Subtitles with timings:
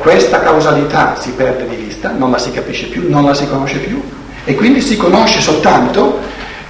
[0.00, 3.78] questa causalità si perde di vista, non la si capisce più, non la si conosce
[3.78, 4.02] più
[4.44, 6.18] e quindi si conosce soltanto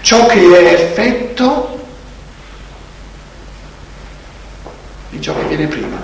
[0.01, 1.79] ciò che è effetto
[5.11, 5.97] di ciò che viene prima.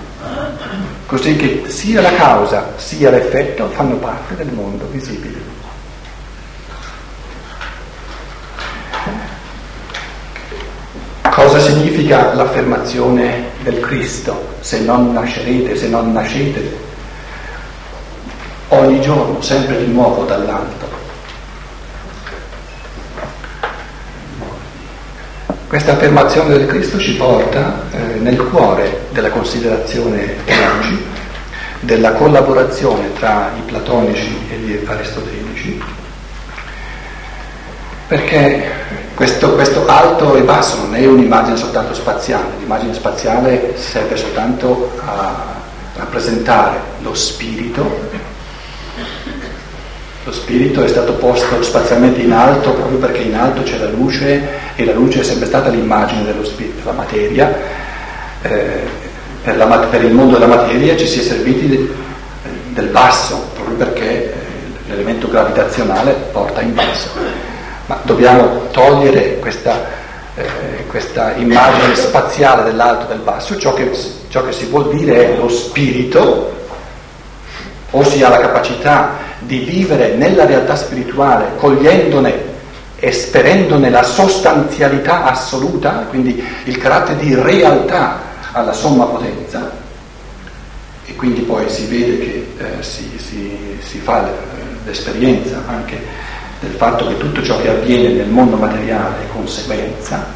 [1.07, 5.55] Così che sia la causa sia l'effetto fanno parte del mondo visibile.
[11.31, 14.55] Cosa significa l'affermazione del Cristo?
[14.61, 16.87] Se non nascerete, se non nascete,
[18.79, 21.05] ogni giorno, sempre di nuovo dall'alto.
[25.69, 31.05] Questa affermazione del Cristo ci porta eh, nel cuore della considerazione oggi,
[31.81, 35.83] della collaborazione tra i platonici e gli aristotelici,
[38.07, 38.71] perché
[39.15, 45.55] questo, questo, alto e basso non è un'immagine soltanto spaziale, l'immagine spaziale serve soltanto a
[45.97, 48.26] rappresentare lo spirito
[50.27, 54.49] lo spirito è stato posto spazialmente in alto proprio perché in alto c'è la luce
[54.75, 57.57] e la luce è sempre stata l'immagine dello spirito, la materia.
[58.43, 59.05] Eh,
[59.41, 61.95] per, la, per, il mondo della materia ci si è serviti de,
[62.71, 64.35] del basso, proprio perché eh,
[64.89, 67.11] l'elemento gravitazionale porta in basso.
[67.87, 69.81] Ma dobbiamo togliere questa,
[70.35, 73.93] eh, questa immagine spaziale dell'alto e del basso, ciò che,
[74.29, 76.53] ciò che si vuol dire è lo spirito,
[77.93, 82.55] o si ha la capacità di vivere nella realtà spirituale, cogliendone,
[82.99, 88.21] esperendone la sostanzialità assoluta, quindi il carattere di realtà
[88.53, 89.71] alla somma potenza,
[91.05, 94.29] e quindi poi si vede che eh, si, si, si, fa
[94.85, 96.01] l'esperienza anche
[96.61, 100.27] del fatto che tutto ciò che avviene nel mondo materiale è conseguenza,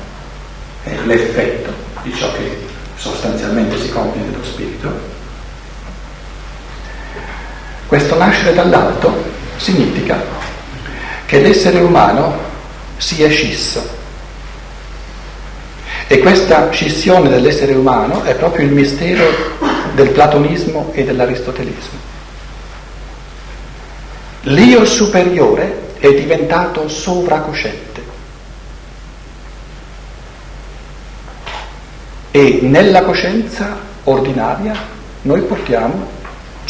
[0.85, 1.73] è l'effetto
[2.03, 2.59] di ciò che
[2.95, 5.19] sostanzialmente si compie nello spirito.
[7.91, 9.13] Questo nascere dall'alto
[9.57, 10.23] significa
[11.27, 12.39] che l'essere umano
[12.99, 13.85] sia scisso.
[16.07, 19.25] E questa scissione dell'essere umano è proprio il mistero
[19.95, 21.99] del platonismo e dell'aristotelismo.
[24.43, 28.03] L'io superiore è diventato sovracosciente
[32.31, 34.79] e nella coscienza ordinaria
[35.23, 36.19] noi portiamo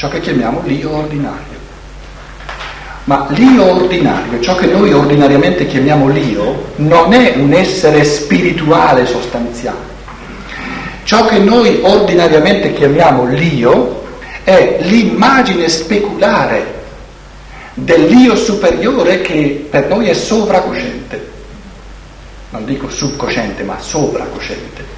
[0.01, 1.59] ciò che chiamiamo l'io ordinario.
[3.05, 9.89] Ma l'io ordinario, ciò che noi ordinariamente chiamiamo l'io, non è un essere spirituale sostanziale.
[11.05, 14.07] Ciò che noi ordinariamente chiamiamo l'io
[14.43, 16.79] è l'immagine speculare
[17.75, 21.29] dell'io superiore che per noi è sovracosciente.
[22.49, 24.90] Non dico subcosciente, ma sovracosciente.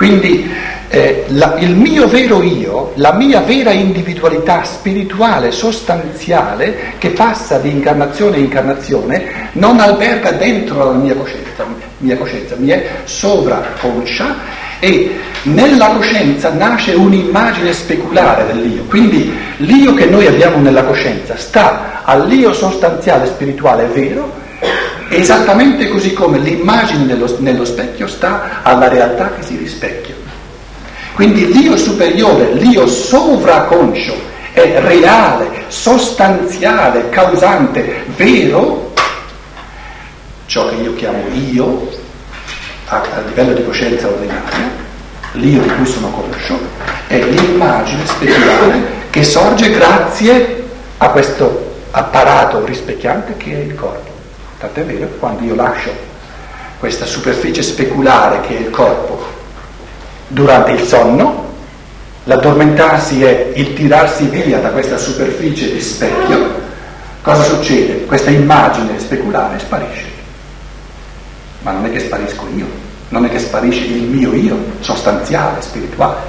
[0.00, 0.50] Quindi
[0.88, 7.68] eh, la, il mio vero io, la mia vera individualità spirituale, sostanziale, che passa di
[7.68, 11.66] incarnazione in incarnazione, non alberga dentro la mia coscienza,
[11.98, 14.36] mia coscienza, mi è sovraconscia
[14.80, 18.84] e nella coscienza nasce un'immagine speculare dell'io.
[18.84, 24.32] Quindi l'io che noi abbiamo nella coscienza sta all'io sostanziale spirituale vero,
[25.10, 30.14] esattamente così come l'immagine nello, nello specchio sta alla realtà che si rispecchia.
[31.14, 34.14] Quindi l'io superiore, l'io sovraconscio,
[34.52, 38.92] è reale, sostanziale, causante, vero,
[40.46, 41.90] ciò che io chiamo io,
[42.86, 44.70] a, a livello di coscienza ordinaria,
[45.32, 46.58] l'io di cui sono conscio,
[47.06, 50.68] è l'immagine speculare che sorge grazie
[50.98, 54.09] a questo apparato rispecchiante che è il corpo.
[54.60, 55.90] Tant'è vero che quando io lascio
[56.78, 59.24] questa superficie speculare che è il corpo
[60.28, 61.46] durante il sonno,
[62.24, 66.60] l'addormentarsi è il tirarsi via da questa superficie di specchio,
[67.22, 68.04] cosa succede?
[68.04, 70.08] Questa immagine speculare sparisce.
[71.62, 72.66] Ma non è che sparisco io,
[73.08, 76.20] non è che sparisce il mio io sostanziale, spirituale,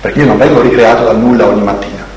[0.00, 2.11] perché io non vengo ricreato dal nulla ogni mattina.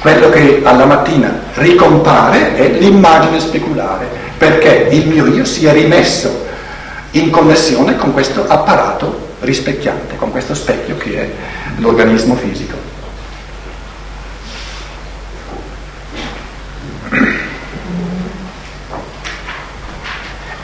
[0.00, 4.06] Quello che alla mattina ricompare è l'immagine speculare,
[4.38, 6.46] perché il mio io sia rimesso
[7.12, 11.30] in connessione con questo apparato rispecchiante con questo specchio che è
[11.76, 12.76] l'organismo fisico.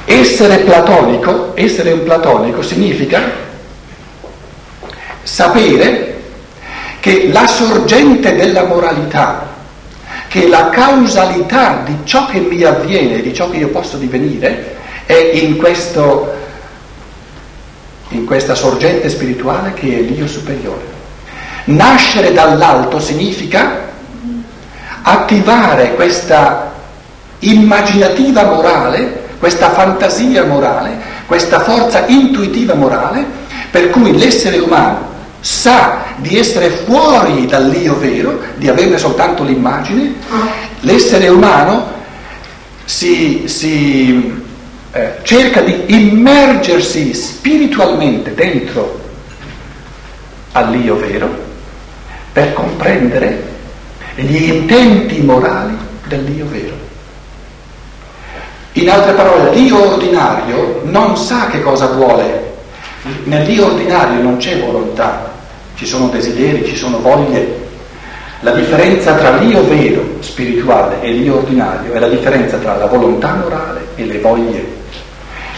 [0.06, 3.22] Essere platonico, essere un platonico significa
[5.22, 6.13] sapere
[7.04, 9.46] che la sorgente della moralità,
[10.26, 14.74] che la causalità di ciò che mi avviene, di ciò che io posso divenire,
[15.04, 16.32] è in questo
[18.08, 20.80] in questa sorgente spirituale che è l'io superiore.
[21.64, 23.90] Nascere dall'alto significa
[25.02, 26.72] attivare questa
[27.40, 30.96] immaginativa morale, questa fantasia morale,
[31.26, 33.26] questa forza intuitiva morale,
[33.70, 35.12] per cui l'essere umano
[35.44, 40.14] sa di essere fuori dall'io vero, di averne soltanto l'immagine,
[40.80, 41.92] l'essere umano
[42.86, 44.42] si, si
[44.92, 49.02] eh, cerca di immergersi spiritualmente dentro
[50.52, 51.28] all'io vero
[52.32, 53.52] per comprendere
[54.14, 55.76] gli intenti morali
[56.06, 56.74] dell'io vero.
[58.72, 62.52] In altre parole, l'io ordinario non sa che cosa vuole.
[63.24, 65.33] Nell'io ordinario non c'è volontà,
[65.74, 67.62] ci sono desideri, ci sono voglie.
[68.40, 73.34] La differenza tra l'io vero, spirituale, e l'io ordinario è la differenza tra la volontà
[73.34, 74.64] morale e le voglie.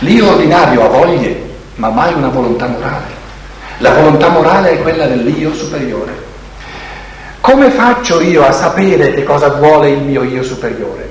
[0.00, 1.42] L'io ordinario ha voglie,
[1.76, 3.14] ma mai una volontà morale.
[3.78, 6.24] La volontà morale è quella dell'io superiore.
[7.40, 11.08] Come faccio io a sapere che cosa vuole il mio io superiore?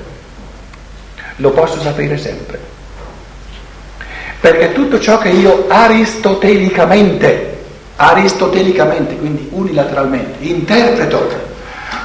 [1.36, 2.58] Lo posso sapere sempre.
[4.40, 7.55] Perché tutto ciò che io aristotelicamente,
[7.96, 11.44] aristotelicamente, quindi unilateralmente, interpreto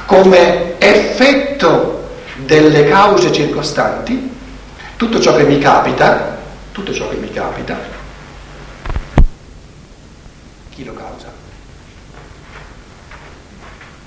[0.06, 2.08] come effetto
[2.44, 4.30] delle cause circostanti,
[4.96, 6.38] tutto ciò che mi capita,
[6.72, 7.76] tutto ciò che mi capita,
[10.70, 11.30] chi lo causa?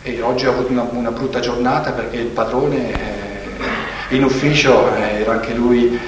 [0.02, 5.22] E oggi ho avuto una, una brutta giornata perché il padrone eh, in ufficio eh,
[5.22, 6.00] era anche lui.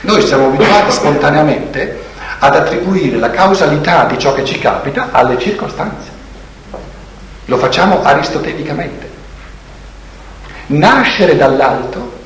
[0.00, 2.02] Noi siamo abituati spontaneamente
[2.44, 6.10] ad attribuire la causalità di ciò che ci capita alle circostanze.
[7.46, 9.10] Lo facciamo aristotelicamente.
[10.66, 12.20] Nascere dall'alto,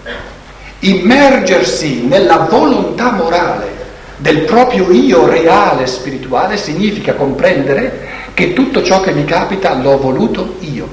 [0.81, 3.77] immergersi nella volontà morale
[4.17, 10.57] del proprio io reale spirituale significa comprendere che tutto ciò che mi capita l'ho voluto
[10.61, 10.89] io.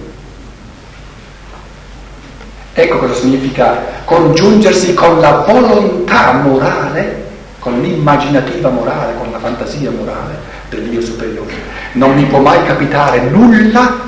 [2.74, 7.25] Ecco cosa significa congiungersi con la volontà morale,
[7.66, 10.38] con l'immaginativa morale, con la fantasia morale
[10.70, 11.52] dell'io superiore.
[11.94, 14.02] Non mi può mai capitare nulla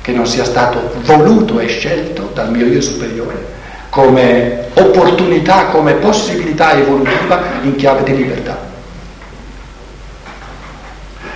[0.00, 3.58] che non sia stato voluto e scelto dal mio io superiore
[3.90, 8.58] come opportunità, come possibilità evolutiva in chiave di libertà.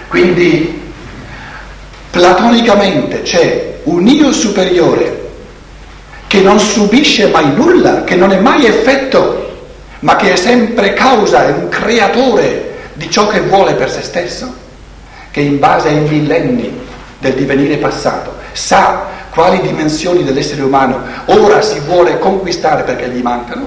[0.08, 0.80] Quindi
[2.10, 5.28] platonicamente c'è un io superiore
[6.26, 9.43] che non subisce mai nulla, che non è mai effetto,
[10.04, 14.52] ma che è sempre causa, è un creatore di ciò che vuole per se stesso,
[15.30, 16.78] che in base ai millenni
[17.18, 23.66] del divenire passato sa quali dimensioni dell'essere umano ora si vuole conquistare perché gli mancano,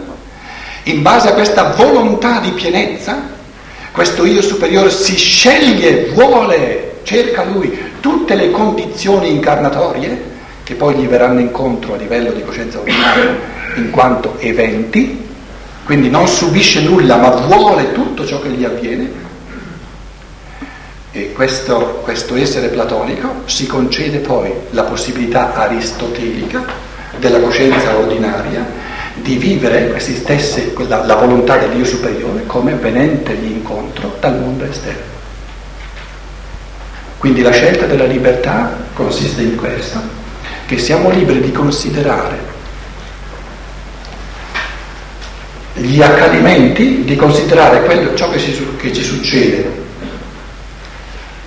[0.84, 3.20] in base a questa volontà di pienezza,
[3.92, 11.08] questo io superiore si sceglie, vuole, cerca lui tutte le condizioni incarnatorie che poi gli
[11.08, 13.36] verranno incontro a livello di coscienza ordinaria
[13.76, 15.26] in quanto eventi,
[15.88, 19.10] quindi non subisce nulla ma vuole tutto ciò che gli avviene.
[21.14, 26.62] E questo, questo essere platonico si concede poi la possibilità aristotelica
[27.20, 28.66] della coscienza ordinaria
[29.14, 34.66] di vivere questi stessi, la, volontà del Dio superiore come venente di incontro dal mondo
[34.66, 35.16] esterno.
[37.18, 40.02] Quindi la scelta della libertà consiste in questo,
[40.66, 42.56] che siamo liberi di considerare
[45.78, 49.86] gli accadimenti, di considerare quello, ciò che, si, che ci succede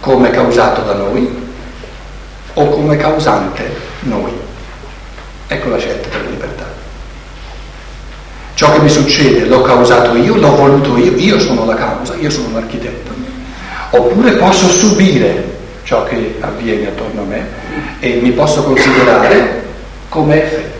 [0.00, 1.28] come causato da noi
[2.54, 3.68] o come causante
[4.00, 4.32] noi.
[5.46, 6.68] Ecco la scelta della libertà.
[8.54, 12.30] Ciò che mi succede l'ho causato io, l'ho voluto io, io sono la causa, io
[12.30, 13.10] sono l'architetto.
[13.90, 17.48] Oppure posso subire ciò che avviene attorno a me
[17.98, 19.64] e mi posso considerare
[20.08, 20.79] come effetto.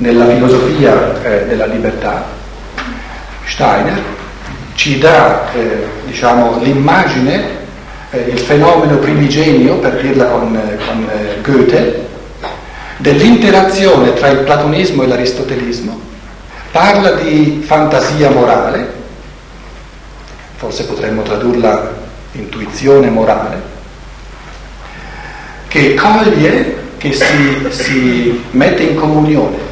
[0.00, 2.24] Nella filosofia eh, della libertà,
[3.44, 4.00] Steiner
[4.74, 7.44] ci dà eh, diciamo, l'immagine,
[8.10, 12.06] eh, il fenomeno primigenio, per dirla con, con eh, Goethe,
[12.98, 15.98] dell'interazione tra il platonismo e l'aristotelismo,
[16.70, 18.92] parla di fantasia morale,
[20.54, 21.92] forse potremmo tradurla
[22.32, 23.60] intuizione morale,
[25.66, 29.67] che coglie, che si, si mette in comunione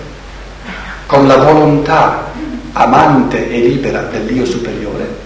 [1.07, 2.33] con la volontà
[2.73, 5.25] amante e libera dell'io superiore,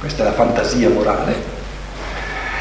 [0.00, 1.52] questa è la fantasia morale,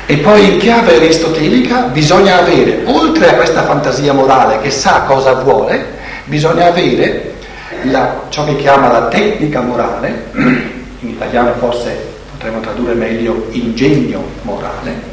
[0.05, 5.33] e poi in chiave aristotelica bisogna avere, oltre a questa fantasia morale che sa cosa
[5.33, 5.85] vuole,
[6.25, 7.33] bisogna avere
[7.83, 15.11] la, ciò che chiama la tecnica morale, in italiano forse potremmo tradurre meglio ingegno morale,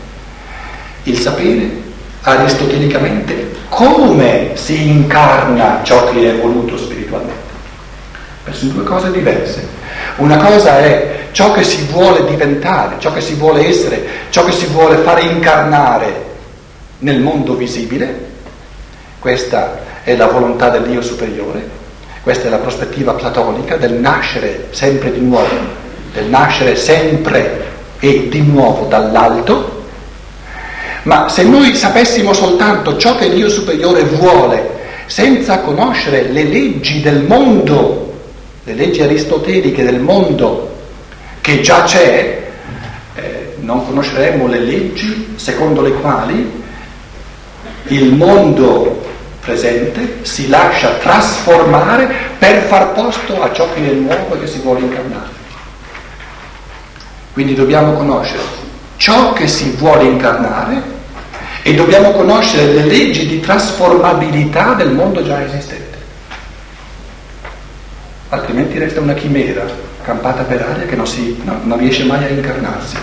[1.05, 1.80] il sapere
[2.23, 7.49] aristotelicamente come si incarna ciò che è voluto spiritualmente.
[8.51, 9.67] sono due cose diverse.
[10.17, 14.53] Una cosa è ciò che si vuole diventare, ciò che si vuole essere, ciò che
[14.53, 16.27] si vuole fare incarnare
[16.99, 18.29] nel mondo visibile.
[19.19, 21.69] Questa è la volontà del Dio superiore,
[22.23, 25.55] questa è la prospettiva platonica del nascere sempre di nuovo,
[26.13, 27.69] del nascere sempre
[28.01, 29.70] e di nuovo dall'alto.
[31.03, 37.23] Ma se noi sapessimo soltanto ciò che Dio superiore vuole, senza conoscere le leggi del
[37.23, 38.13] mondo,
[38.65, 40.77] le leggi aristoteliche del mondo
[41.41, 42.49] che già c'è,
[43.15, 46.63] eh, non conosceremmo le leggi secondo le quali
[47.85, 49.03] il mondo
[49.41, 54.61] presente si lascia trasformare per far posto a ciò che è nuovo e che si
[54.61, 55.39] vuole incarnare.
[57.33, 58.43] Quindi dobbiamo conoscere
[58.97, 60.90] ciò che si vuole incarnare
[61.63, 65.99] e dobbiamo conoscere le leggi di trasformabilità del mondo già esistente.
[68.31, 69.65] Altrimenti resta una chimera
[70.03, 72.97] campata per aria che non, si, no, non riesce mai a incarnarsi.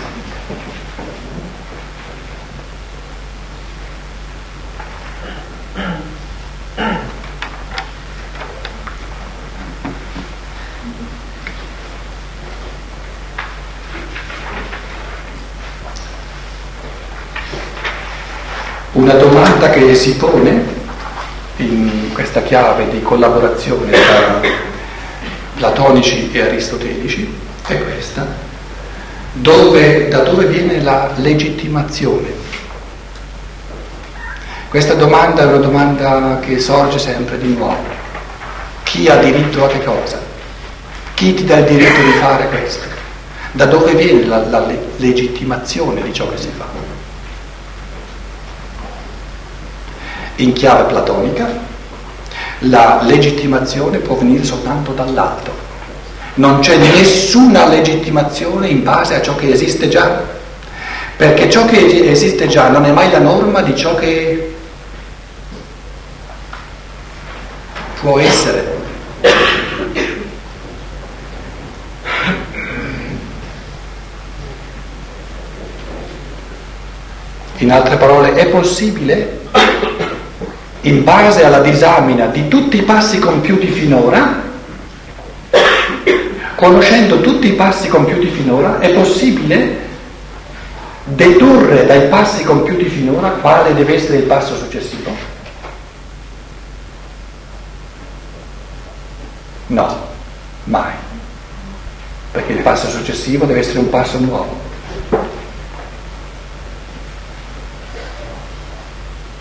[19.08, 20.66] Una domanda che si pone
[21.56, 24.38] in questa chiave di collaborazione tra
[25.56, 27.34] platonici e aristotelici
[27.66, 28.26] è questa,
[29.32, 32.26] dove, da dove viene la legittimazione?
[34.68, 37.82] Questa domanda è una domanda che sorge sempre di nuovo.
[38.82, 40.20] Chi ha diritto a che cosa?
[41.14, 42.84] Chi ti dà il diritto di fare questo?
[43.52, 46.87] Da dove viene la, la legittimazione di ciò che si fa?
[50.40, 51.48] In chiave platonica,
[52.60, 55.52] la legittimazione può venire soltanto dall'alto.
[56.34, 60.22] Non c'è nessuna legittimazione in base a ciò che esiste già,
[61.16, 64.54] perché ciò che esiste già non è mai la norma di ciò che
[68.00, 68.76] può essere.
[77.56, 79.40] In altre parole, è possibile
[80.82, 84.42] in base alla disamina di tutti i passi compiuti finora,
[86.54, 89.86] conoscendo tutti i passi compiuti finora, è possibile
[91.04, 95.14] dedurre dai passi compiuti finora quale deve essere il passo successivo?
[99.68, 100.06] No,
[100.64, 100.92] mai,
[102.30, 104.66] perché il passo successivo deve essere un passo nuovo.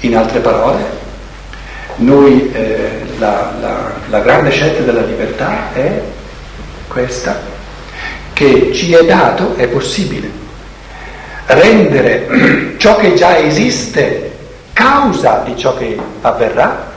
[0.02, 1.06] In altre parole,
[1.98, 6.02] noi eh, la, la, la grande scelta della libertà è
[6.88, 7.40] questa,
[8.34, 10.30] che ci è dato, è possibile,
[11.46, 14.32] rendere ciò che già esiste
[14.74, 16.96] causa di ciò che avverrà,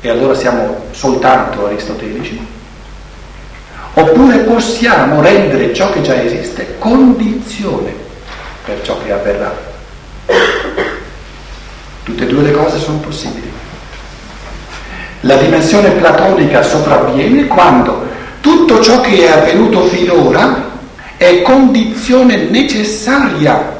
[0.00, 2.44] e allora siamo soltanto aristotelici,
[3.94, 7.94] oppure possiamo rendere ciò che già esiste condizione
[8.64, 9.70] per ciò che avverrà.
[12.04, 13.50] Tutte e due le cose sono possibili.
[15.20, 18.06] La dimensione platonica sopravviene quando
[18.40, 20.70] tutto ciò che è avvenuto finora
[21.16, 23.78] è condizione necessaria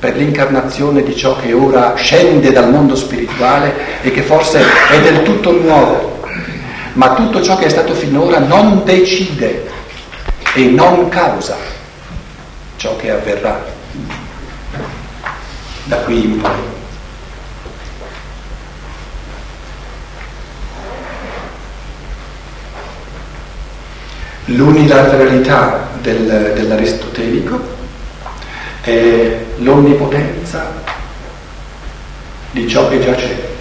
[0.00, 5.22] per l'incarnazione di ciò che ora scende dal mondo spirituale e che forse è del
[5.22, 6.20] tutto nuovo.
[6.94, 9.70] Ma tutto ciò che è stato finora non decide
[10.54, 11.56] e non causa
[12.76, 13.75] ciò che avverrà
[15.86, 16.74] da qui in poi.
[24.46, 27.74] L'unilateralità del, dell'aristotelico
[28.82, 30.72] è l'onnipotenza
[32.50, 33.54] di ciò che già c'è.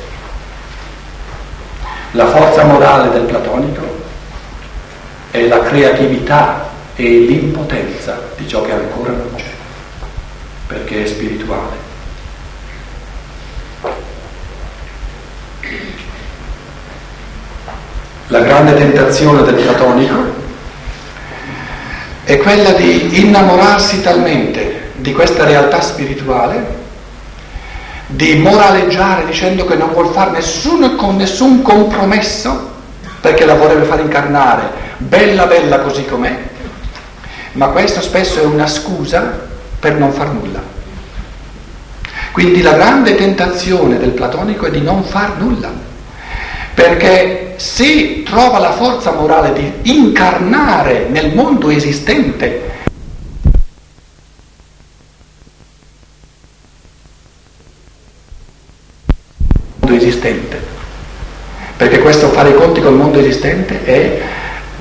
[2.11, 4.03] La forza morale del platonico
[5.31, 9.51] è la creatività e l'impotenza di ciò che ancora non c'è,
[10.67, 11.84] perché è spirituale.
[18.29, 20.33] La grande tentazione del platonico
[22.23, 26.83] è quella di innamorarsi talmente di questa realtà spirituale,
[28.07, 32.71] di moraleggiare dicendo che non vuol fare nessuno con nessun compromesso,
[33.21, 36.35] perché la vorrebbe far incarnare bella bella così com'è,
[37.51, 39.47] ma questo spesso è una scusa
[39.79, 40.63] per non far nulla.
[42.31, 45.71] Quindi la grande tentazione del platonico è di non far nulla,
[46.73, 52.73] perché se trova la forza morale di incarnare nel mondo esistente
[59.85, 60.59] mondo esistente,
[61.77, 64.21] perché questo fare i conti col mondo esistente è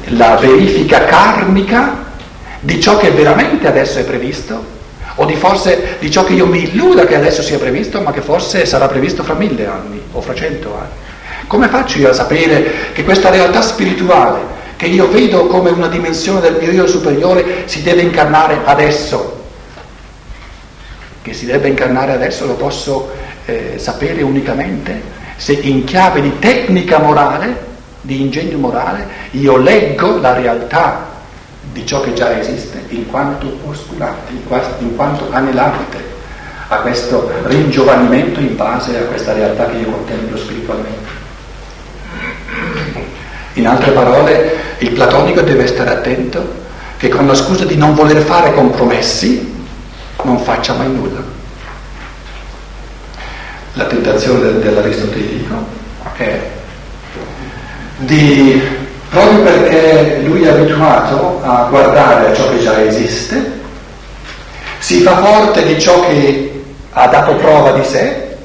[0.09, 2.13] la verifica karmica
[2.61, 4.73] di ciò che veramente adesso è previsto
[5.17, 8.23] o di forse di ciò che io mi illuda che adesso sia previsto ma che
[8.23, 11.04] forse sarà previsto fra mille anni o fra cento anni.
[11.47, 16.41] Come faccio io a sapere che questa realtà spirituale che io vedo come una dimensione
[16.41, 19.43] del mio io superiore si deve incarnare adesso?
[21.23, 23.11] Che si deve incarnare adesso lo posso
[23.45, 25.01] eh, sapere unicamente
[25.37, 31.13] se in chiave di tecnica morale, di ingegno morale, io leggo la realtà
[31.73, 34.33] di ciò che già esiste in quanto postulante,
[34.79, 36.13] in quanto anelante
[36.69, 41.24] a questo ringiovanimento in base a questa realtà che io contemplo spiritualmente.
[43.55, 46.63] In altre parole, il platonico deve stare attento
[46.97, 49.53] che con la scusa di non voler fare compromessi
[50.23, 51.23] non faccia mai nulla.
[53.75, 55.55] La tentazione dell'aristotelico
[56.17, 56.41] è
[57.99, 58.61] di,
[59.09, 63.61] proprio perché lui è abituato a guardare a ciò che già esiste,
[64.79, 68.37] si fa forte di ciò che ha dato prova di sé,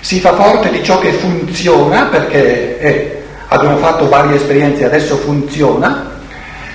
[0.00, 3.19] si fa forte di ciò che funziona perché eh,
[3.50, 6.08] abbiamo fatto varie esperienze adesso funziona.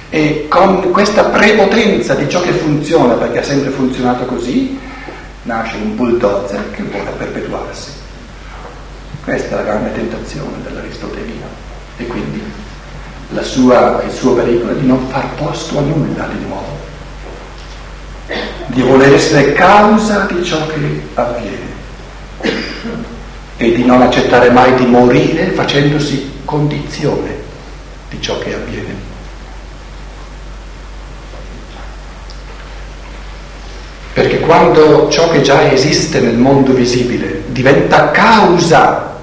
[0.10, 4.79] E con questa prepotenza di ciò che funziona perché ha sempre funzionato così,
[5.44, 7.91] nasce un bulldozer che vuole perpetuarsi.
[9.24, 11.48] Questa è la grande tentazione dell'Aristotelino
[11.98, 12.42] e quindi
[13.42, 16.77] sua, il suo pericolo è di non far posto a nulla di nuovo,
[18.68, 21.75] di voler essere causa di ciò che avviene
[23.57, 27.35] e di non accettare mai di morire facendosi condizione
[28.09, 29.13] di ciò che avviene.
[34.13, 39.13] Perché quando ciò che già esiste nel mondo visibile diventa causa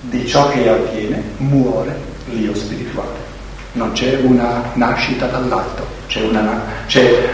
[0.00, 1.96] di ciò che avviene, muore
[2.30, 3.24] l'io spirituale.
[3.72, 7.28] Non c'è una nascita dall'alto, c'è, una, c'è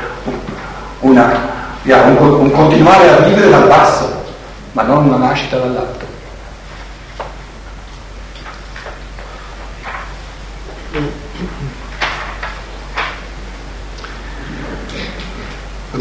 [1.01, 1.40] una,
[1.83, 4.23] un, un continuare a vivere dal basso,
[4.73, 6.12] ma non una nascita dall'alto.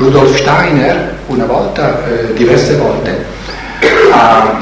[0.01, 3.23] Rudolf Steiner una volta, eh, diverse volte,
[4.11, 4.59] ha,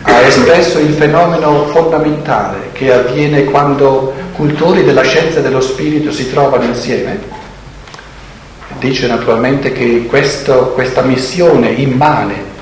[0.00, 6.30] ha espresso il fenomeno fondamentale che avviene quando cultori della scienza e dello spirito si
[6.30, 7.20] trovano insieme.
[8.78, 12.52] Dice naturalmente che questo, questa missione immane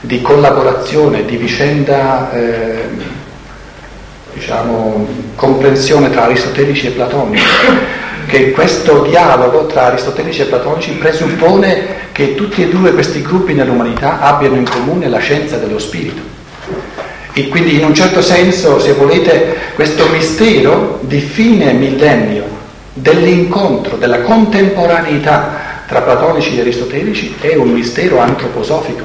[0.00, 2.88] di collaborazione, di vicenda, eh,
[4.34, 7.44] diciamo, comprensione tra aristotelici e platonici,
[8.26, 14.20] che questo dialogo tra aristotelici e platonici presuppone che tutti e due questi gruppi nell'umanità
[14.20, 16.34] abbiano in comune la scienza dello spirito.
[17.32, 22.44] E quindi in un certo senso, se volete, questo mistero di fine millennio
[22.94, 29.04] dell'incontro, della contemporaneità tra platonici e aristotelici è un mistero antroposofico.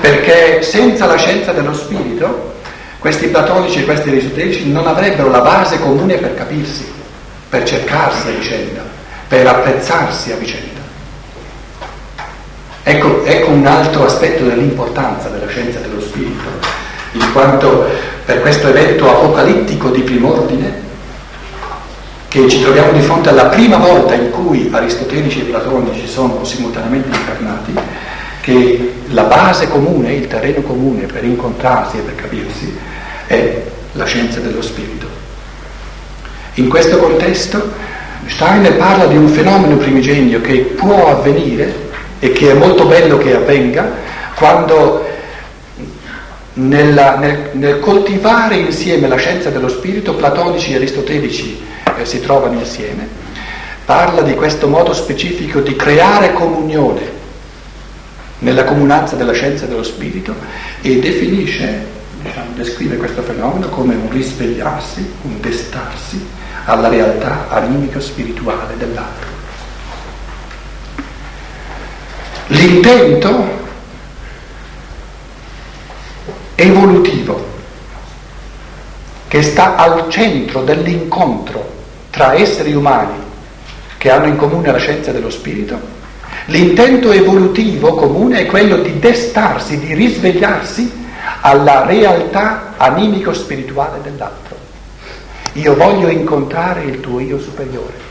[0.00, 2.52] Perché senza la scienza dello spirito,
[2.98, 7.00] questi platonici e questi aristotelici non avrebbero la base comune per capirsi
[7.52, 8.80] per cercarsi a vicenda,
[9.28, 10.80] per apprezzarsi a vicenda.
[12.82, 16.48] Ecco, ecco un altro aspetto dell'importanza della scienza dello spirito,
[17.12, 17.90] in quanto
[18.24, 20.80] per questo evento apocalittico di prim'ordine,
[22.28, 27.14] che ci troviamo di fronte alla prima volta in cui aristotelici e platonici sono simultaneamente
[27.14, 27.74] incarnati,
[28.40, 32.78] che la base comune, il terreno comune per incontrarsi e per capirsi
[33.26, 33.62] è
[33.92, 35.11] la scienza dello spirito.
[36.54, 37.72] In questo contesto
[38.26, 43.34] Steiner parla di un fenomeno primigenio che può avvenire e che è molto bello che
[43.34, 43.90] avvenga
[44.34, 45.08] quando
[46.54, 51.58] nella, nel, nel, coltivare insieme la scienza dello spirito, platonici e aristotelici
[51.96, 53.08] eh, si trovano insieme,
[53.86, 57.20] parla di questo modo specifico di creare comunione
[58.40, 60.34] nella comunanza della scienza dello spirito
[60.82, 61.86] e definisce,
[62.20, 69.30] diciamo, descrive questo fenomeno come un risvegliarsi, un destarsi alla realtà animico-spirituale dell'altro.
[72.48, 73.60] L'intento
[76.54, 77.50] evolutivo
[79.28, 83.20] che sta al centro dell'incontro tra esseri umani
[83.96, 85.80] che hanno in comune la scienza dello spirito,
[86.46, 91.00] l'intento evolutivo comune è quello di destarsi, di risvegliarsi
[91.40, 94.61] alla realtà animico-spirituale dell'altro.
[95.54, 98.10] Io voglio incontrare il tuo io superiore.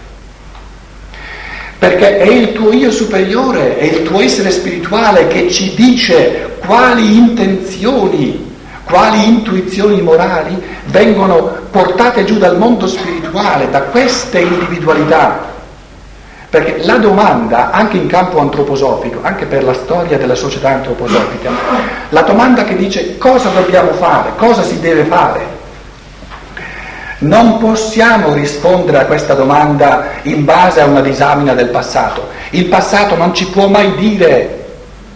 [1.80, 7.17] Perché è il tuo io superiore, è il tuo essere spirituale che ci dice quali
[7.17, 15.49] intenzioni, quali intuizioni morali vengono portate giù dal mondo spirituale, da queste individualità.
[16.51, 21.49] Perché la domanda, anche in campo antroposofico, anche per la storia della società antroposofica,
[22.10, 25.61] la domanda che dice cosa dobbiamo fare, cosa si deve fare,
[27.21, 32.29] non possiamo rispondere a questa domanda in base a una disamina del passato.
[32.51, 34.65] Il passato non ci può mai dire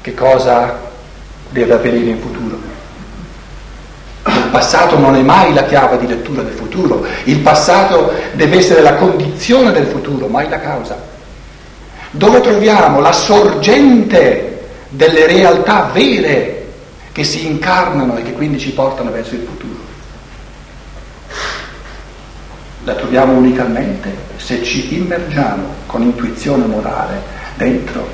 [0.01, 0.77] che cosa
[1.49, 2.57] deve avvenire in futuro.
[4.27, 8.81] Il passato non è mai la chiave di lettura del futuro, il passato deve essere
[8.81, 10.97] la condizione del futuro, mai la causa.
[12.11, 16.67] Dove troviamo la sorgente delle realtà vere
[17.11, 19.74] che si incarnano e che quindi ci portano verso il futuro?
[22.86, 27.19] La troviamo unicamente se ci immergiamo con intuizione morale
[27.56, 28.08] dentro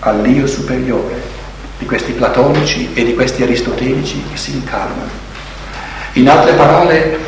[0.00, 1.20] all'io superiore
[1.78, 5.10] di questi platonici e di questi aristotelici che si incarnano.
[6.14, 7.18] In altre parole,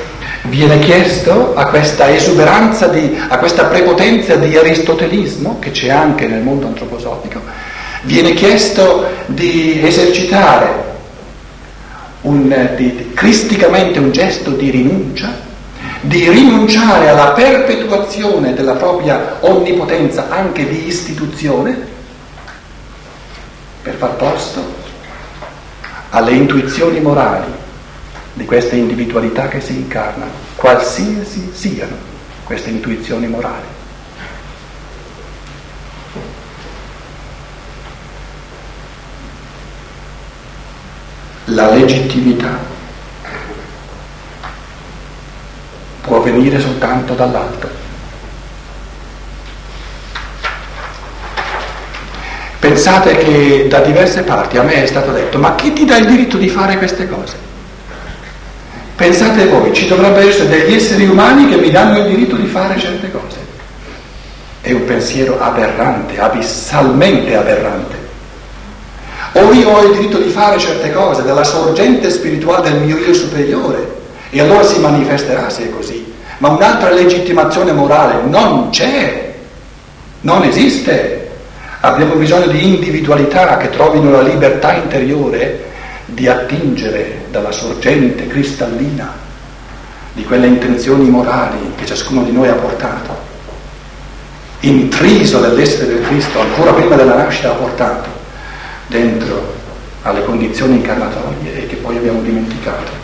[0.42, 6.42] viene chiesto a questa esuberanza, di, a questa prepotenza di aristotelismo che c'è anche nel
[6.42, 7.40] mondo antroposofico,
[8.02, 10.92] viene chiesto di esercitare
[12.22, 15.52] un, di, cristicamente un gesto di rinuncia
[16.06, 21.92] di rinunciare alla perpetuazione della propria onnipotenza anche di istituzione
[23.82, 24.82] per far posto
[26.10, 27.52] alle intuizioni morali
[28.34, 31.96] di queste individualità che si incarnano, qualsiasi siano
[32.44, 33.72] queste intuizioni morali.
[41.46, 42.58] La legittimità
[46.00, 47.82] può venire soltanto dall'alto.
[52.64, 56.06] Pensate che da diverse parti a me è stato detto, ma chi ti dà il
[56.06, 57.36] diritto di fare queste cose?
[58.96, 62.78] Pensate voi, ci dovrebbero essere degli esseri umani che mi danno il diritto di fare
[62.78, 63.36] certe cose.
[64.62, 67.96] È un pensiero aberrante, abissalmente aberrante.
[69.32, 73.12] O io ho il diritto di fare certe cose dalla sorgente spirituale del mio io
[73.12, 73.94] superiore,
[74.30, 76.13] e allora si manifesterà se è così.
[76.38, 79.34] Ma un'altra legittimazione morale non c'è,
[80.22, 81.30] non esiste.
[81.80, 85.72] Abbiamo bisogno di individualità che trovino la libertà interiore
[86.06, 89.22] di attingere dalla sorgente cristallina
[90.12, 93.16] di quelle intenzioni morali che ciascuno di noi ha portato,
[94.60, 98.08] intriso dell'essere del Cristo, ancora prima della nascita ha portato
[98.86, 99.54] dentro
[100.02, 103.03] alle condizioni incarnatorie e che poi abbiamo dimenticato.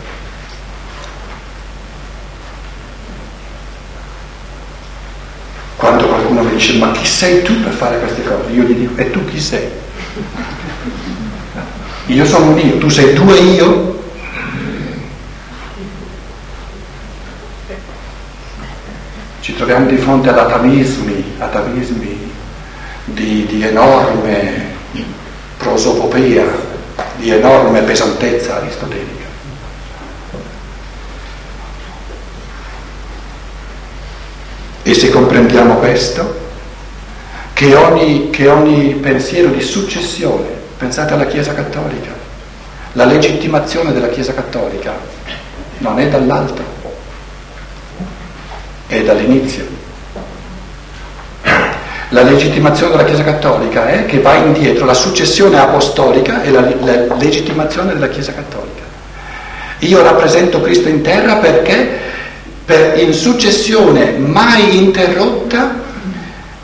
[6.41, 8.51] Qualcuno mi dice ma chi sei tu per fare queste cose?
[8.51, 9.69] Io gli dico e tu chi sei?
[12.07, 14.03] Io sono io, tu sei due io?
[19.41, 22.31] Ci troviamo di fronte ad atavismi, atavismi
[23.05, 24.69] di, di enorme
[25.57, 26.45] prosopopea,
[27.17, 29.20] di enorme pesantezza aristotelica.
[34.83, 36.39] E se comprendiamo questo,
[37.53, 42.09] che ogni, che ogni pensiero di successione, pensate alla Chiesa Cattolica,
[42.93, 44.93] la legittimazione della Chiesa Cattolica
[45.77, 46.63] non è dall'alto,
[48.87, 49.79] è dall'inizio.
[52.09, 57.15] La legittimazione della Chiesa Cattolica è che va indietro, la successione apostolica è la, la
[57.15, 58.81] legittimazione della Chiesa Cattolica.
[59.79, 62.10] Io rappresento Cristo in terra perché
[62.71, 65.75] per, in successione mai interrotta,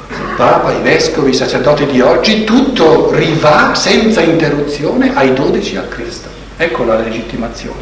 [0.08, 5.82] il Papa, i vescovi, i sacerdoti di oggi, tutto rivà senza interruzione ai dodici a
[5.82, 6.30] Cristo.
[6.56, 7.82] Ecco la legittimazione,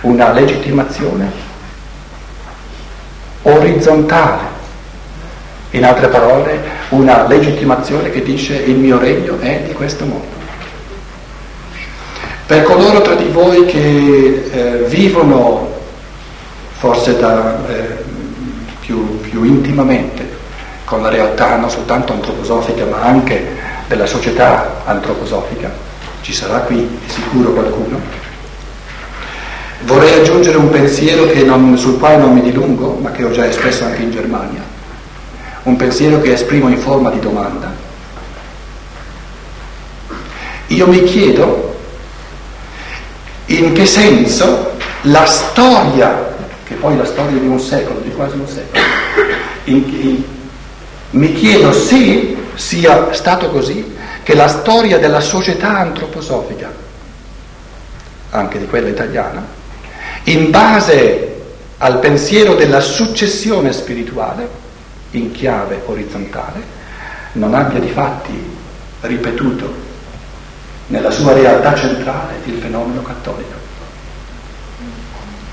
[0.00, 1.30] una legittimazione
[3.42, 4.56] orizzontale.
[5.72, 10.36] In altre parole, una legittimazione che dice il mio regno è di questo mondo.
[12.46, 15.76] Per coloro tra di voi che eh, vivono
[16.78, 18.04] forse da, eh,
[18.80, 20.36] più, più, intimamente
[20.84, 23.56] con la realtà non soltanto antroposofica ma anche
[23.88, 25.70] della società antroposofica.
[26.20, 27.98] Ci sarà qui di sicuro qualcuno.
[29.82, 33.84] Vorrei aggiungere un pensiero non, sul quale non mi dilungo, ma che ho già espresso
[33.84, 34.76] anche in Germania.
[35.64, 37.70] un pensiero che esprimo in forma di domanda,
[40.68, 41.76] io mi chiedo
[43.46, 46.27] in che senso la storia,
[46.68, 48.84] che poi la storia di un secolo, di quasi un secolo,
[49.64, 50.24] in, in,
[51.10, 56.70] mi chiedo se sia stato così che la storia della società antroposofica,
[58.30, 59.46] anche di quella italiana,
[60.24, 61.40] in base
[61.78, 64.66] al pensiero della successione spirituale,
[65.12, 66.60] in chiave orizzontale,
[67.32, 68.56] non abbia di fatti
[69.00, 69.86] ripetuto
[70.88, 73.56] nella sua realtà centrale il fenomeno cattolico.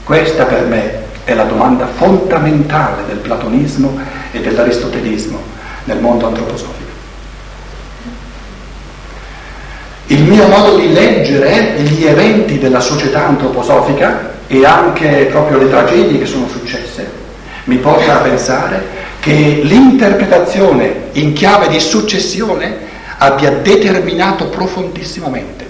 [0.04, 4.00] Questa per me è la domanda fondamentale del platonismo
[4.32, 5.42] e dell'aristotelismo
[5.86, 6.74] nel mondo antroposofico.
[10.08, 16.20] Il mio modo di leggere gli eventi della società antroposofica e anche proprio le tragedie
[16.20, 17.24] che sono successe
[17.66, 18.84] mi porta a pensare
[19.20, 22.78] che l'interpretazione in chiave di successione
[23.18, 25.68] abbia determinato profondissimamente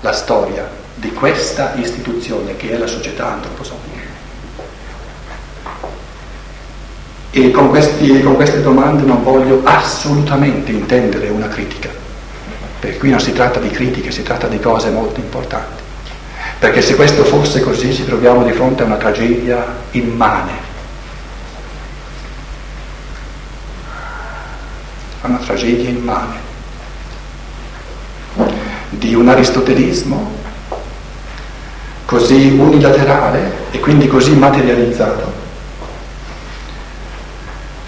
[0.00, 3.79] la storia di questa istituzione che è la società antroposofica.
[7.32, 11.88] E con, questi, con queste domande non voglio assolutamente intendere una critica,
[12.80, 15.80] perché qui non si tratta di critiche, si tratta di cose molto importanti.
[16.58, 20.52] Perché se questo fosse così ci troviamo di fronte a una tragedia immane,
[25.20, 26.48] a una tragedia immane.
[28.90, 30.38] Di un aristotelismo
[32.06, 35.39] così unilaterale e quindi così materializzato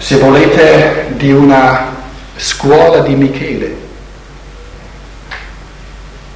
[0.03, 1.95] se volete, di una
[2.35, 3.73] scuola di Michele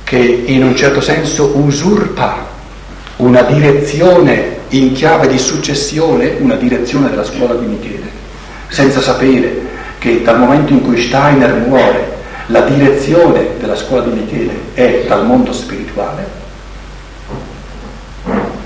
[0.06, 2.48] che in un certo senso usurpa
[3.18, 8.10] una direzione in chiave di successione, una direzione della scuola di Michele,
[8.70, 9.66] senza sapere
[10.00, 15.26] che dal momento in cui Steiner muore la direzione della scuola di Michele è dal
[15.26, 16.26] mondo spirituale.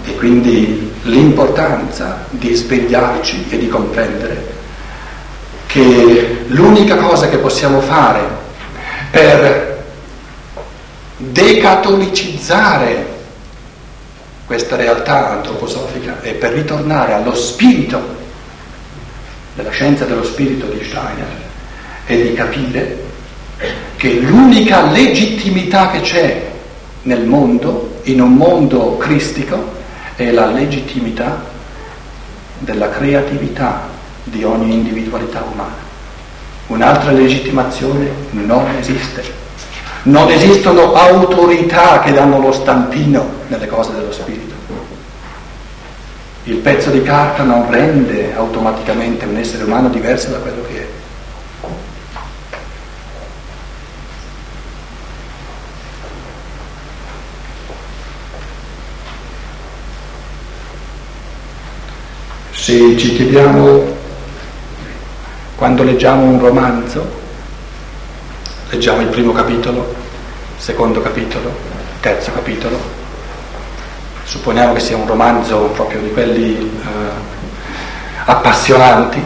[0.05, 4.59] E quindi l'importanza di svegliarci e di comprendere
[5.71, 8.19] che l'unica cosa che possiamo fare
[9.09, 9.85] per
[11.15, 13.07] decatolicizzare
[14.45, 18.19] questa realtà antroposofica e per ritornare allo spirito
[19.55, 21.27] della scienza dello spirito di Steiner
[22.03, 23.03] è di capire
[23.95, 26.49] che l'unica legittimità che c'è
[27.03, 29.79] nel mondo, in un mondo cristico,
[30.15, 31.45] è la legittimità
[32.59, 33.87] della creatività
[34.23, 35.89] di ogni individualità umana.
[36.67, 39.39] Un'altra legittimazione non esiste.
[40.03, 44.55] Non esistono autorità che danno lo stampino nelle cose dello spirito.
[46.45, 50.87] Il pezzo di carta non rende automaticamente un essere umano diverso da quello che è.
[62.53, 63.90] Se ci chiediamo
[65.61, 67.07] quando leggiamo un romanzo,
[68.71, 69.93] leggiamo il primo capitolo,
[70.57, 71.53] secondo capitolo,
[71.99, 72.79] terzo capitolo,
[74.23, 76.89] supponiamo che sia un romanzo proprio di quelli eh,
[78.25, 79.21] appassionanti,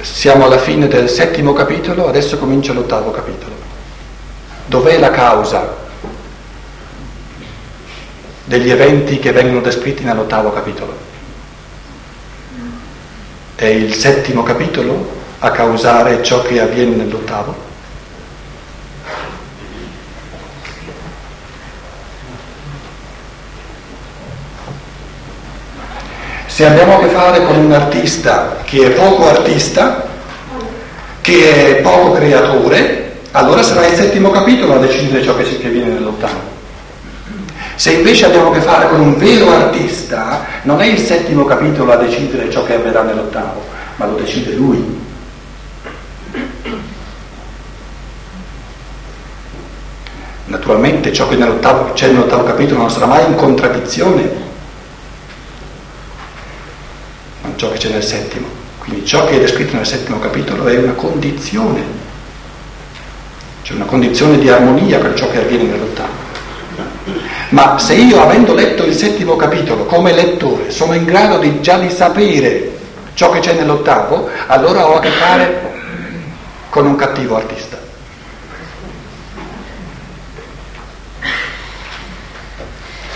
[0.00, 3.54] siamo alla fine del settimo capitolo, adesso comincia l'ottavo capitolo.
[4.66, 5.76] Dov'è la causa
[8.46, 11.11] degli eventi che vengono descritti nell'ottavo capitolo?
[13.62, 17.54] È il settimo capitolo a causare ciò che avviene nell'ottavo?
[26.46, 30.08] Se abbiamo a che fare con un artista che è poco artista,
[31.20, 35.92] che è poco creatore, allora sarà il settimo capitolo a decidere ciò che, che viene
[35.92, 36.51] nell'ottavo.
[37.74, 41.92] Se invece abbiamo a che fare con un vero artista, non è il settimo capitolo
[41.92, 43.64] a decidere ciò che avverrà nell'ottavo,
[43.96, 45.00] ma lo decide lui.
[50.44, 54.30] Naturalmente ciò che nell'ottavo, c'è nell'ottavo capitolo non sarà mai in contraddizione
[57.40, 58.46] con ciò che c'è nel settimo.
[58.78, 61.82] Quindi ciò che è descritto nel settimo capitolo è una condizione,
[63.62, 66.21] c'è una condizione di armonia con ciò che avviene nell'ottavo.
[67.52, 71.78] Ma se io, avendo letto il settimo capitolo come lettore, sono in grado di, già
[71.78, 72.72] di sapere
[73.12, 75.70] ciò che c'è nell'ottavo, allora ho a che fare
[76.70, 77.78] con un cattivo artista.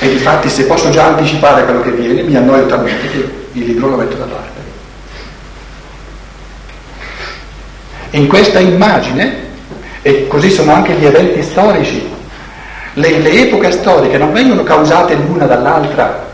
[0.01, 3.89] E difatti se posso già anticipare quello che viene, mi annoio talmente che il libro
[3.89, 4.61] lo metto da parte.
[8.11, 9.45] In questa immagine,
[10.03, 12.16] e così sono anche gli eventi storici,
[12.99, 16.25] le, le epoche storiche non vengono causate l'una dall'altra.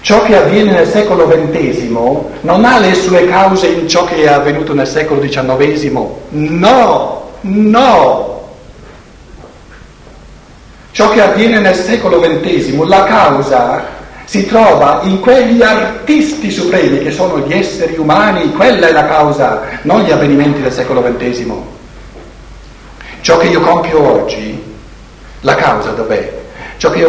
[0.00, 1.88] Ciò che avviene nel secolo XX
[2.42, 6.06] non ha le sue cause in ciò che è avvenuto nel secolo XIX.
[6.28, 8.42] No, no.
[10.90, 13.84] Ciò che avviene nel secolo XX, la causa
[14.26, 19.62] si trova in quegli artisti supremi che sono gli esseri umani, quella è la causa,
[19.82, 21.50] non gli avvenimenti del secolo XX.
[23.22, 24.63] Ciò che io compio oggi,
[25.44, 26.42] la causa dov'è?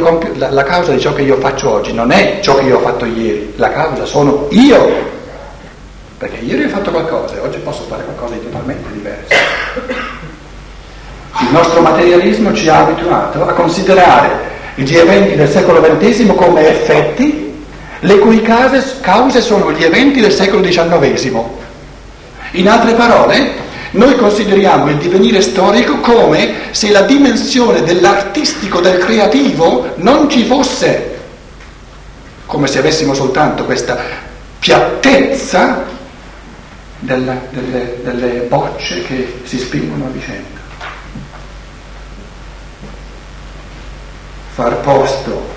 [0.01, 2.77] Compio, la, la causa di ciò che io faccio oggi non è ciò che io
[2.77, 5.13] ho fatto ieri, la causa sono io.
[6.17, 9.33] Perché ieri ho fatto qualcosa e oggi posso fare qualcosa di totalmente diverso.
[11.41, 17.65] Il nostro materialismo ci ha abituato a considerare gli eventi del secolo XX come effetti,
[17.99, 21.37] le cui cause, cause sono gli eventi del secolo XIX.
[22.51, 23.63] In altre parole,
[23.95, 31.17] noi consideriamo il divenire storico come se la dimensione dell'artistico, del creativo non ci fosse,
[32.45, 33.97] come se avessimo soltanto questa
[34.59, 35.85] piattezza
[36.99, 40.59] della, delle, delle bocce che si spingono a vicenda.
[44.55, 45.53] Far posto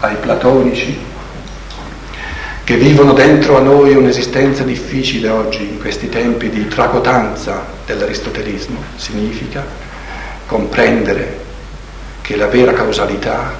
[0.00, 1.09] ai platonici
[2.70, 9.66] che vivono dentro a noi un'esistenza difficile oggi, in questi tempi di tracotanza dell'aristotelismo, significa
[10.46, 11.40] comprendere
[12.20, 13.54] che la vera causalità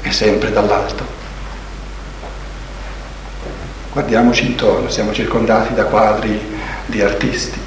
[0.00, 1.04] è sempre dall'alto.
[3.92, 6.40] Guardiamoci intorno, siamo circondati da quadri
[6.86, 7.58] di artisti.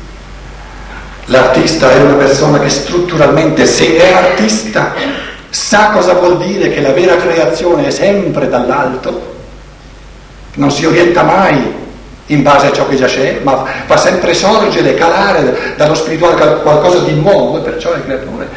[1.25, 4.95] L'artista è una persona che strutturalmente, se è artista,
[5.51, 9.35] sa cosa vuol dire che la vera creazione è sempre dall'alto
[10.57, 11.85] non si orienta mai
[12.27, 16.99] in base a ciò che già c'è, ma fa sempre sorgere, calare dallo spirituale qualcosa
[16.99, 18.47] di nuovo, e perciò le creature.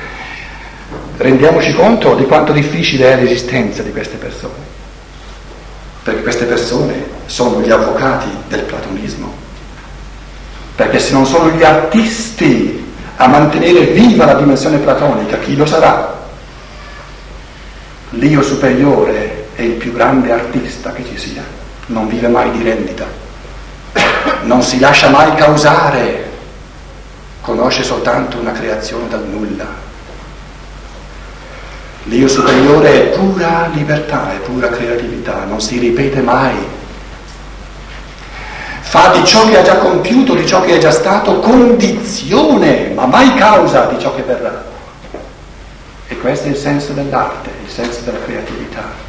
[1.17, 4.55] Rendiamoci conto di quanto difficile è l'esistenza di queste persone,
[6.03, 9.33] perché queste persone sono gli avvocati del platonismo,
[10.75, 16.19] perché se non sono gli artisti a mantenere viva la dimensione platonica, chi lo sarà?
[18.15, 21.59] L'io superiore è il più grande artista che ci sia
[21.91, 23.05] non vive mai di rendita,
[24.43, 26.29] non si lascia mai causare,
[27.41, 29.89] conosce soltanto una creazione dal nulla.
[32.05, 36.57] L'io superiore è pura libertà, è pura creatività, non si ripete mai.
[38.81, 43.07] Fa di ciò che ha già compiuto, di ciò che è già stato, condizione, ma
[43.07, 44.65] mai causa di ciò che verrà.
[46.09, 49.00] E questo è il senso dell'arte, il senso della creatività.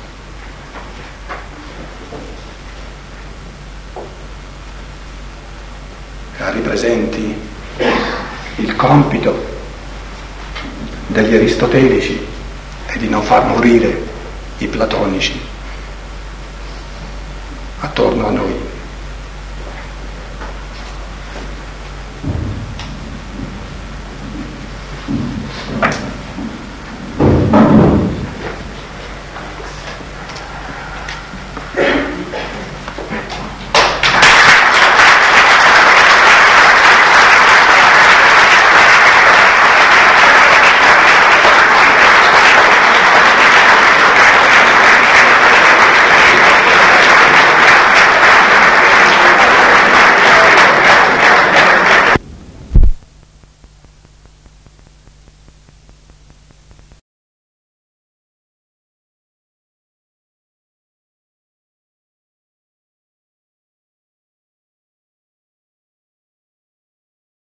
[6.52, 7.42] Cari
[8.58, 9.50] il compito
[11.08, 12.20] degli aristotelici
[12.86, 14.10] è di non far morire
[14.58, 15.40] i platonici
[17.80, 18.61] attorno a noi.